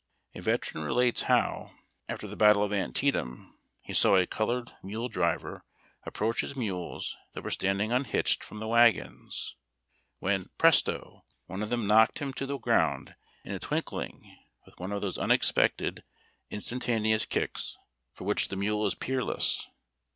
A 0.33 0.41
veteran 0.41 0.83
relates 0.83 1.21
how, 1.29 1.75
after 2.09 2.25
the 2.25 2.35
battle 2.35 2.63
of 2.63 2.73
Antietam, 2.73 3.59
he 3.81 3.93
saw 3.93 4.15
a 4.15 4.25
colored 4.25 4.71
mule 4.81 5.09
driver 5.09 5.63
THE 6.03 6.07
ARMY 6.09 6.25
MULE. 6.25 6.33
287 6.33 6.33
approach 6.33 6.41
his 6.41 6.55
mules 6.55 7.17
that 7.35 7.43
were 7.43 7.51
standing 7.51 7.91
unhitched 7.91 8.43
from 8.43 8.57
the 8.57 8.67
wagons, 8.67 9.57
when, 10.17 10.49
pi'esto 10.57 11.19
I 11.19 11.21
one 11.45 11.61
of 11.61 11.69
them 11.69 11.85
knocked 11.85 12.17
him 12.17 12.33
to 12.33 12.47
tlie 12.47 12.59
ground 12.61 13.13
in 13.45 13.51
a 13.53 13.59
twinkling 13.59 14.39
with 14.65 14.79
one 14.79 14.91
of 14.91 15.03
those 15.03 15.19
unexpected 15.19 16.03
instan 16.49 16.79
taneous 16.79 17.29
kicks, 17.29 17.77
for 18.11 18.23
which 18.23 18.47
the 18.47 18.55
mule 18.55 18.87
is 18.87 18.95
peerless. 18.95 19.67